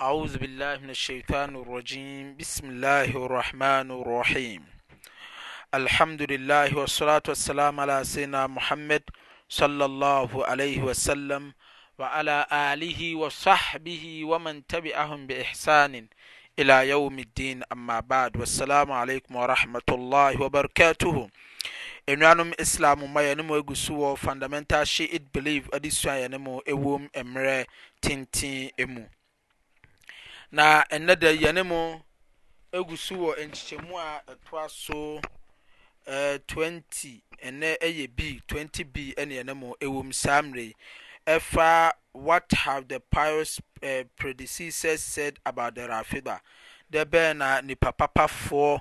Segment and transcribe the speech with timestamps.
[0.00, 4.62] أعوذ بالله من الشيطان الرجيم بسم الله الرحمن الرحيم
[5.74, 9.02] الحمد لله والصلاة والسلام على سيدنا محمد
[9.48, 11.52] صلى الله عليه وسلم
[11.98, 16.06] وعلى آله وصحبه ومن تبعهم بإحسان
[16.58, 21.28] إلى يوم الدين أما بعد والسلام عليكم ورحمة الله وبركاته
[22.06, 27.10] nnuanom islam ma yɛne mu agu so wɔ fundamental shiit belief adesua yɛne mu ɛwom
[27.10, 27.64] mmerɛ
[30.52, 32.00] na ɛnnɛ dɛ yɛne mu
[32.88, 35.20] gu so wɔ nkyikyɛmu a ɛtoa so
[36.06, 40.74] 20 ɛnnɛ yɛ bi 20b neɛne mo ɛwɔmsamre
[41.26, 43.60] ɛfa what have the pios
[44.16, 46.40] predecessors said about the rafiba
[46.92, 48.80] dɛ bɛ na nipa papafoɔ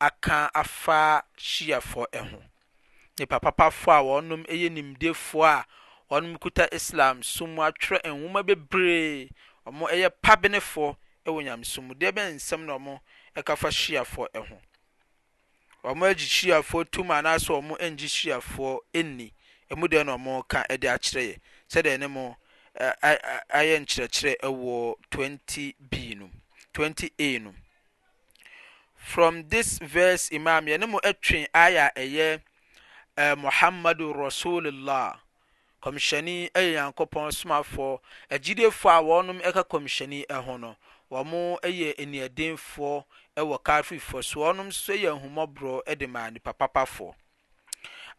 [0.00, 2.42] aka afa hyiafo ho
[3.18, 5.64] nipa papafoɔa wɔnom yɛ nimdefoɔ a
[6.12, 9.30] ɔnom kuta islam somu atwerɛ nhoma bebree
[9.66, 10.96] ɔmo ɛyɛ pabenefo
[11.26, 13.00] ɛwɔ nyameso mu deɛ bɛnsɛm ne ɔmo
[13.36, 14.58] ɛkafa hyiafoɔ ho
[15.84, 19.32] ɔ mo agye hyiafoɔ tum anaaso ɔ mo ngye hyiafoɔ ɛnni
[19.76, 21.36] mu deɛ no ɔmo ka ɛde akyerɛ yɛ
[21.68, 22.36] sɛde ne mo
[23.02, 26.30] ayɛ nkyerɛkyerɛ ɛwɔ 20b
[26.76, 27.54] n20a nu
[28.96, 32.40] from this verse imam yɛne mo atwe aya ɛyɛ
[33.36, 35.18] mohamadun rasulullah
[35.84, 37.98] komihyiɛnei ayɛ nyankopɔn somafoɔ
[38.34, 40.76] agyidiefoɔ a wɔɔnom ɛka kɔmihyɛnii ɛho no
[41.12, 43.04] wɔ mo ɛyɛ anuadenfoɔ
[43.36, 47.12] wɔ karfefoɔ so ɔnom so yɛ ahumɔborɔ de ma nnipa papafoɔ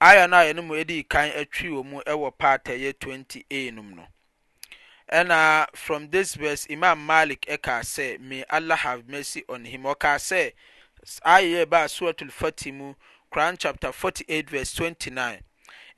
[0.00, 4.06] ayar no a yɛnomu ɛdii kan atwi wɔ mu ɛwɔ paatayɛ 20anum no
[5.12, 10.16] ɛnaa from this verse imam malek ɛkar sɛ ma alah have mercy on him ɔkaa
[10.18, 10.52] sɛ
[11.24, 12.94] aya yɛ ɛba suratalfaty mu
[13.30, 15.44] koran chapter 48:vs 29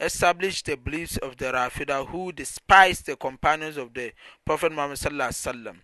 [0.00, 4.12] establishe the beliefs of the rafida who despised the companions of the
[4.46, 5.76] profet mohamad salasalam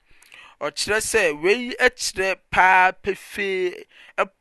[0.61, 3.84] ɔkyerɛ sɛ wei akyerɛ paa pefee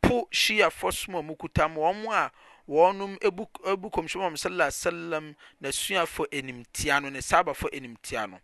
[0.01, 2.31] po syiyafɔsom a mukutam wɔm a
[2.69, 3.47] wɔnom bu
[3.89, 8.39] kɔmwo mhama sasalam nasua fo animtia no ne saabafo animtia no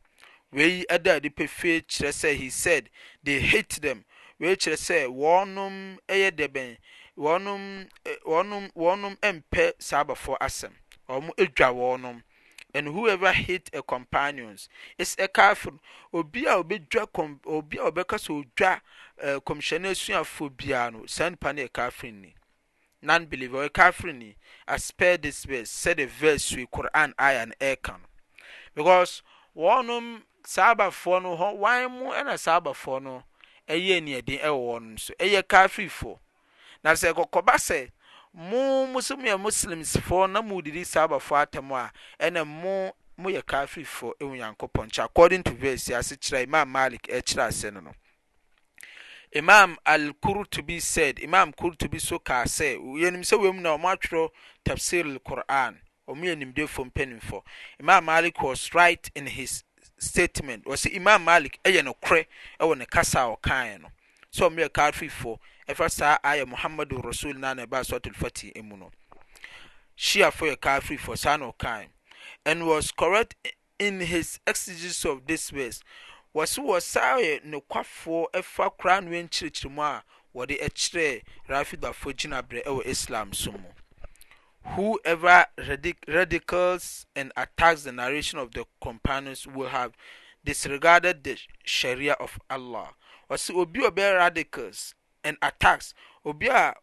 [0.53, 2.89] wei adade pefe kyerɛ sɛ he said
[3.23, 4.03] de hate them
[4.39, 6.77] wei kyerɛ sɛ wɔnom yɛ dɛ bɛn
[7.17, 10.73] wɔnom mpɛ saabafɔ asɛm
[11.09, 12.23] ɔmo edwa wɔnom
[12.73, 14.67] and whoever hit a companions
[14.97, 15.73] is a kafir
[16.11, 18.81] obi a obedwa kom obi a obɛka sɛ odwa
[19.19, 22.35] ɛɛ eh, kɔmhyɛnni esuafo biara no saa nipa no yɛ kafir ni
[23.01, 24.35] non believer ɔyɛ kafir ni
[24.67, 28.05] aspare this verse sɛ the verse wi Quran aya no ɛɛka no
[28.73, 29.21] because
[29.55, 33.23] wɔnom saabafoɔ no hɔ wɔn mu ɛna saabafoɔ no
[33.69, 36.17] ɛyɛ eniyan den ɛwɔ wɔn so ɛyɛ kafirfoɔ
[36.83, 37.91] na sɛ kɔkɔba sɛ.
[38.35, 45.03] momu somuyɛ muslimsfo na muwediri sabafo atam a ɛnɛ mmoyɛ kar fefɔ wu nyankopɔn nkyɛ
[45.05, 47.93] according to ves ase kyerɛa ima malik kyerɛ asɛ no no
[49.33, 54.29] imam alkorto b sid imam kortobi so kasɛyɛnim sɛ wmu no ɔm atwerɛ
[54.65, 55.77] tabsir l quran
[56.09, 57.41] ɔmyɛ nimdefo panimf
[57.79, 59.63] imam malik was right in his
[59.97, 62.25] statement ɔs imam malik yɛ nokorɛ
[62.59, 63.87] wɔ no kasaa ɔkaɛ no
[64.33, 68.91] sɛmoyɛ kar fifɔ ɛfa saa ayɛ mohammadu rasulnaa na basatlfati mu no
[69.97, 71.89] syiafo yɛ kar fri for sane kime
[72.45, 73.33] and was correct
[73.79, 75.83] in his exigence of this wers
[76.35, 80.03] wɔ se wɔ sa yɛ nokwafoɔ ɛfa koraano wankyerekyere mu a
[80.35, 83.69] wɔde kyerɛɛ rafidafo gyinaberɛ wɔ islam so mu
[84.75, 85.47] whoever
[86.07, 89.93] radicals and attacks the narration of the companions will have
[90.43, 92.93] disregarded the sharia of allah
[93.31, 94.93] ɔ se obi ɔ bɛ radicals
[95.25, 95.87] and attacks
[96.29, 96.73] obi a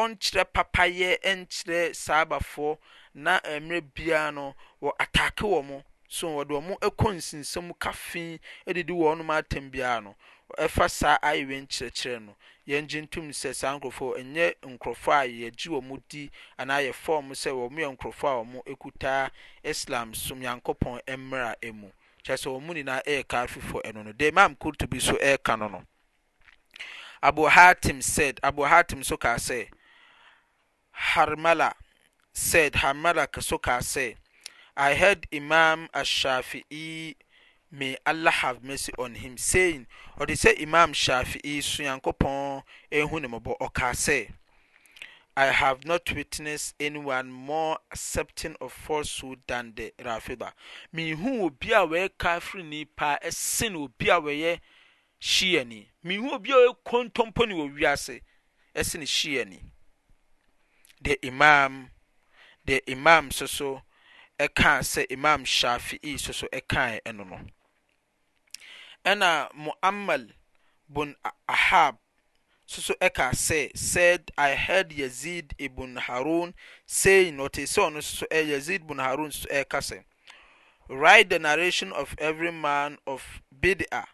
[0.00, 2.78] ɔnkyerɛ papayɛ nkyerɛ saa abafoɔ
[3.14, 8.38] na eh, mmerɛ biara no wɔ ataake wɔ mo so wɔde wɔn kɔ nsinsɛm kafin
[8.66, 10.14] didi wɔn atam biara no
[10.58, 12.36] ɛfa saa ayewa nkyerɛkyerɛ no
[12.68, 17.50] yɛngye ntom sɛ saa nkurɔfoɔ ɛnyɛ nkurɔfoɔ a yɛgye wɔn di anaa yɛfa wɔn sɛ
[17.50, 19.30] wɔn yɛ nkurɔfoɔ a wɔn kuta
[19.64, 21.90] islam som yankɔpɔn mmerɛ mu
[22.22, 25.58] kyerɛ sɛ wɔn nyinaa ɛyɛ kaa fufuo ɛno no deɛ maam kurto bi so ɛreka
[25.58, 25.82] no no.
[27.22, 29.68] abohatim sid abo hatim so kasɛ
[31.10, 31.72] harmala
[32.32, 34.16] said harmala so ka sɛ
[34.76, 37.14] i head imam ashafii
[37.70, 39.86] me alah have mercy on him sein
[40.18, 42.62] ɔte sɛ imam shafei so nyankopɔn
[43.08, 44.32] hu ne mɔbɔ ɔkaa sɛ
[45.36, 50.52] i have not witnessed anyone more acceptang of farse so than the rafida
[50.92, 54.60] mehu wɔbi a wɔyɛ kaw fryni paa ɛsene obi a wɔyɛ
[56.04, 58.14] nmehu bia ɛkɔntɔmpɔni wɔise
[58.88, 59.58] seno syani
[61.04, 63.82] edeɛ imam soso
[64.56, 67.38] ka sɛ imam shafii soso ɛka ɛno no
[69.04, 70.32] ɛna muamad
[70.88, 71.14] bun
[71.48, 71.98] ahab
[72.66, 76.52] soso ka sɛ said i herd yazed ibun haron
[76.86, 79.30] sei na ɔte sɛɔnos yazed bun haroon
[79.70, 80.02] ka sɛ eh,
[80.88, 83.22] rit the narration of every man of
[83.56, 84.06] bidia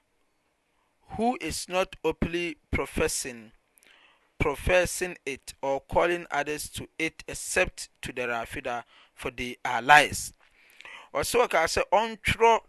[1.18, 3.50] who is not openly professing
[4.38, 8.84] professing it or calling others to it except to the rafida
[9.14, 10.32] for they are lies
[11.12, 12.60] ɔsɛ ɔkaa sɛ ɔntwerɛ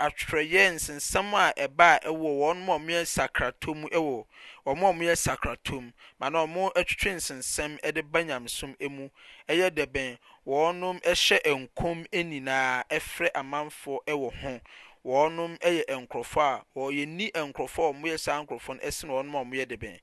[0.00, 4.24] atwerɛyɛ nsensɛm a ɛba a ɛwɔ wɔn mu a wɔyɛ sakrato mu ɛwɔ
[4.66, 9.10] wɔn a wɔyɛ sakrato mu ma na wɔn atwitwe nsensɛm ɛde ba nyamesom mu
[9.46, 10.16] ɛyɛ dɛbɛn
[10.46, 14.60] wɔn hyɛ nkɔm nyinaa ɛfrɛ amanfoɔ ɛwɔ ho
[15.04, 19.98] nmyɛ nkurɔfɔ yɛn nkurɔfɔɔmy sa nkɔfɔn snɔndbny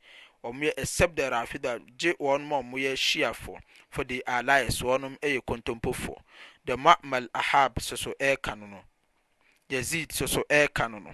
[0.84, 3.60] sɛpde rafida gye ɔnmy syiafoɔ
[3.90, 6.18] for the alis ɔnm yɛ kontompofoɔ
[6.66, 7.76] the mamal ahab
[9.70, 11.14] nyazid ss ɛka no no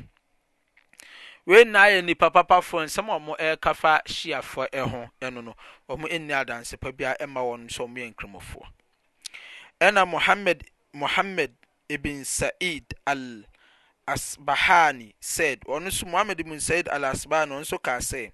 [1.48, 5.54] winayɛ nnipa papafoɔ nsɛm m ɛka fa syiafoɔ hon nɔm
[5.90, 10.06] nniadansepa biama wɔnɛɔmynkrmfɔɛna
[10.94, 11.56] mohamed
[11.88, 12.54] ibn said
[14.08, 18.32] asbahani said ɔno nso muhammad bin said al asbahani ɔno so kaa sɛ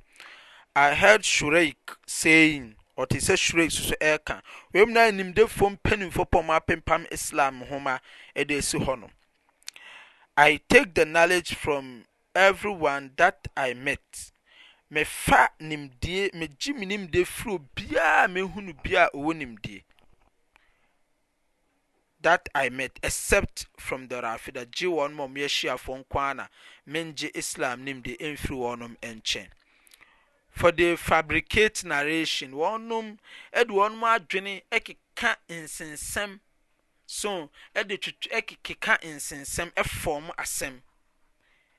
[0.76, 4.42] i heard Shureik saying ɔte sɛ shuraik soso ɛreka
[4.74, 8.00] wɔn mu naa nimdefoɔ mpanimfoɔ pɔm apempam islam homa
[8.36, 9.10] ɛde esi hɔ no
[10.38, 14.32] i take the knowledge from everyone that i met
[14.92, 19.84] mefa nimdie megye me nimdie firi obiara mehunu biara ɔwɔ nimdie
[22.24, 26.50] tat i mɛt except from dhe rafi tha gye wɔnom moyahyiafoɔ nkaana
[26.88, 29.50] mengye islam nim de mfiri wɔnom nkyɛn
[30.50, 33.18] for the fabricate narration wnom
[33.54, 36.40] ɛdewɔnom adwene keka nsensɛm
[37.06, 40.82] so dekeka nsensɛm ɛfɔ m asɛm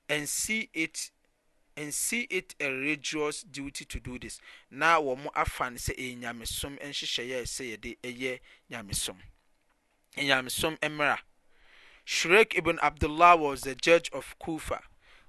[0.08, 0.70] ɛn sie
[2.30, 4.40] it a religious duty to do this
[4.70, 8.40] na wɔ mo afa ne sɛ ɛɛnyamesom nhyehyɛɛ sɛ yɛde ɛyɛ
[8.70, 9.16] nyamesom
[10.16, 11.18] yasmmera
[12.06, 14.80] shrek ibn abdullah was the judge of cofer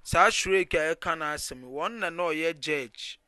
[0.02, 3.18] saa shereik a ɛka no asɛm wɔn na na ɔyɛ judge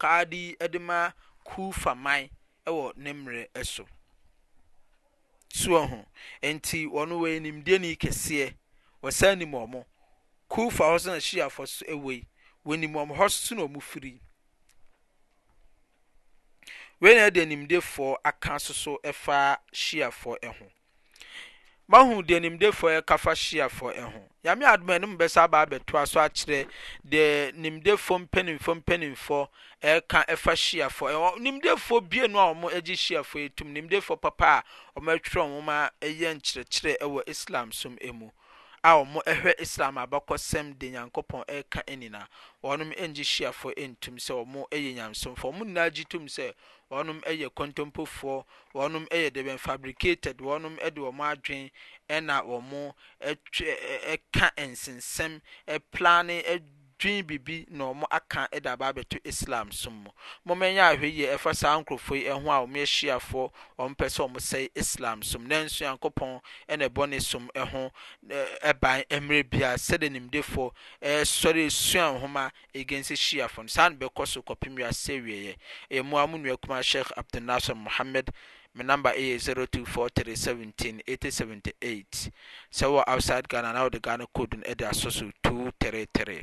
[0.00, 1.10] kadey de ma
[1.46, 2.30] cofe man
[2.66, 3.86] wɔ ne mmerɛ so
[5.52, 6.04] soh
[6.42, 8.54] nti wɔno wɔɛ nimdenii kɛseɛ
[9.02, 9.86] wɔ sa nnimɔ mo
[10.50, 12.26] cofer hɔ sona syiafo so wei
[12.66, 14.00] wɔnimɔmhɔ so no mu fir
[17.00, 20.38] weinɛde nimdfoɔ aka soso fa syiafh
[21.88, 26.66] mahu de nimdefoɔ ɛka fa hyiafɔ ho nyame adom ɛno mubɛsa baa bɛtoa so akyerɛ
[27.04, 29.48] dee nimdefo mpanimf mpanimfɔ
[29.82, 34.64] ɛɛka ɛfa hyiafoɔ nnimdefo bie no a ɔmɔ agye hyiafoɔ yɛtum nnimdefoɔ papa a
[35.00, 38.30] ɔma twerɛ woma yɛ nkyerɛkyerɛ ɛwɔ islam som mu
[38.84, 42.28] a wɔn hwɛ islam abakɔsɛm de nyankopɔn ɛreka nyinaa
[42.62, 46.52] wɔn ngye hyiafoɔ ntum sɛ wɔn yɛ nyamsomfoɔ wɔn nyinaa gye tum sɛ
[46.90, 48.44] wɔn yɛ kɔntɔmpofoɔ
[48.74, 51.70] wɔn yɛ dɛbɛn fabricated wɔn de wɔn adwene
[52.10, 52.92] ɛna wɔn
[53.24, 56.62] ɛka nsensɛm ɛplane ɛd
[56.98, 60.10] dwen bibi na wɔn aka de aba abɛto islam so mu
[60.46, 64.22] wɔn nyɛ ahwɛ yie ɛfa saa nkurɔfoɔ yi ho a wɔn ahyiafoɔ wɔn pɛ sɛ
[64.26, 67.90] wɔn sɛe islam so mu nanso yankopɔn na ɛbɔ ne so mu ho
[68.62, 70.70] ɛban mmerɛ bia sɛde nimdefoɔ
[71.02, 75.54] ɛsɔre esua nhoma egensi hyiafoɔ no saa na bɛkɔ so kɔpem yɛ asɛ wieɛ
[75.90, 78.30] ɛyɛ mu a mu nua kuma sheikh abdulnasir muhammed.
[78.76, 82.28] My number is 0243178078.
[82.72, 84.64] So outside Ghana now the Ghana code in
[85.44, 86.42] two three three.